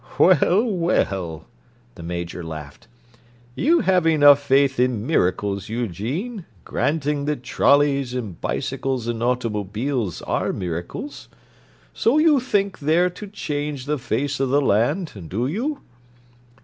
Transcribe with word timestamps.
"Well, 0.17 0.63
well!" 0.63 1.45
the 1.93 2.01
Major 2.01 2.43
laughed. 2.43 2.87
"You 3.53 3.81
have 3.81 4.07
enough 4.07 4.41
faith 4.41 4.79
in 4.79 5.05
miracles, 5.05 5.69
Eugene—granting 5.69 7.25
that 7.25 7.43
trolleys 7.43 8.15
and 8.15 8.41
bicycles 8.41 9.05
and 9.07 9.21
automobiles 9.21 10.23
are 10.23 10.51
miracles. 10.53 11.27
So 11.93 12.17
you 12.17 12.39
think 12.39 12.79
they're 12.79 13.11
to 13.11 13.27
change 13.27 13.85
the 13.85 13.99
face 13.99 14.39
of 14.39 14.49
the 14.49 14.59
land, 14.59 15.27
do 15.29 15.45
you?" 15.45 15.81